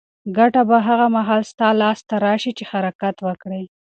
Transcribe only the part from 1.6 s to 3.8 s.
لاس ته راشي چې ته حرکت وکړې.